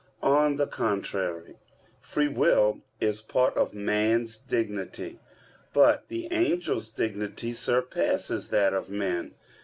On 0.23 0.55
the 0.57 0.65
contrary, 0.65 1.57
Free 1.99 2.27
will 2.27 2.81
is 2.99 3.21
part 3.21 3.55
of 3.55 3.75
man's 3.75 4.35
dignity. 4.35 5.19
But 5.73 6.07
the 6.07 6.27
angels' 6.33 6.89
dignity 6.89 7.53
surpasses 7.53 8.47
that 8.49 8.73
of 8.73 8.89
men. 8.89 9.35